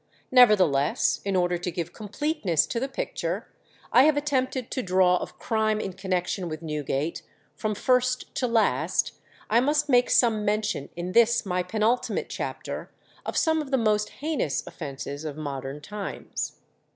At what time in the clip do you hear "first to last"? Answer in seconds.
7.75-9.11